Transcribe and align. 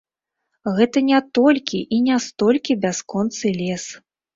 Гэта 0.79 1.03
не 1.11 1.19
толькі 1.39 1.85
і 1.95 2.03
не 2.09 2.19
столькі 2.31 2.81
бясконцы 2.83 3.59
лес. 3.65 3.83